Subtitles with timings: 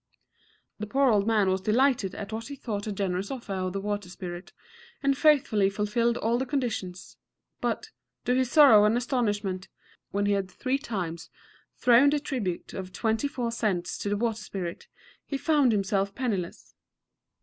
[0.79, 3.79] The poor old man was delighted at what he thought a generous offer of the
[3.79, 4.51] water spirit,
[5.03, 7.17] and faithfully fulfilled all the conditions;
[7.59, 7.91] but,
[8.25, 9.67] to his sorrow and astonishment,
[10.09, 11.29] when he had three times
[11.77, 14.87] thrown the tribute of twenty four cents to the water spirit,
[15.23, 16.73] he found himself penniless.